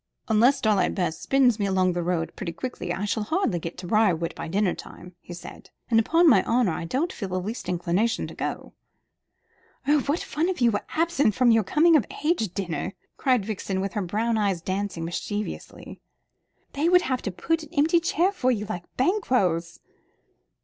[0.29, 3.85] "Unless Starlight Bess spins me along the road pretty quickly, I shall hardly get to
[3.85, 7.69] Briarwood by dinner time," he said; "and upon my honour, I don't feel the least
[7.69, 8.73] inclination to go."
[9.87, 13.79] "Oh, what fun if you were absent at your coming of age dinner!" cried Vixen,
[13.79, 16.01] with her brown eyes dancing mischievously.
[16.73, 19.81] "They would have to put an empty chair for you, like Banquo's."